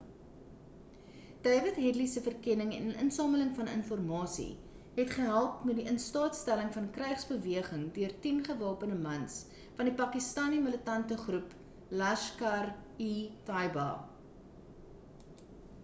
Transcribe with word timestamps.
dawid 1.47 1.75
headly 1.81 2.05
se 2.13 2.21
verkenning 2.27 2.71
en 2.77 2.87
insameling 3.03 3.51
van 3.57 3.67
informasie 3.73 4.47
het 4.99 5.13
gehelp 5.17 5.59
met 5.71 5.77
die 5.81 5.85
in 5.91 5.99
staat 6.07 6.39
stelling 6.39 6.73
van 6.77 6.85
'n 6.87 6.91
krygsbeweging 6.97 7.85
deur 7.99 8.17
10 8.25 8.41
gewapende 8.49 8.97
mans 9.05 9.37
van 9.81 9.91
die 9.91 9.95
pakistani 10.01 10.63
militante 10.71 11.19
groep 11.27 11.53
laskhar-e-taiba 12.03 13.87